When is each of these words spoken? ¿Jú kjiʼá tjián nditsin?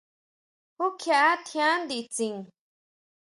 ¿Jú 0.77 0.85
kjiʼá 1.01 1.25
tjián 1.47 1.77
nditsin? 1.85 2.35